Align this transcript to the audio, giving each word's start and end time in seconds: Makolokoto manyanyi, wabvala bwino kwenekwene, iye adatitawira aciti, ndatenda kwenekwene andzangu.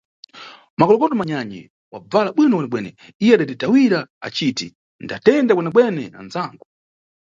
Makolokoto 0.77 1.15
manyanyi, 1.19 1.61
wabvala 1.93 2.29
bwino 2.35 2.55
kwenekwene, 2.55 2.89
iye 3.23 3.33
adatitawira 3.35 3.99
aciti, 4.27 4.67
ndatenda 5.05 5.51
kwenekwene 5.55 6.03
andzangu. 6.19 6.63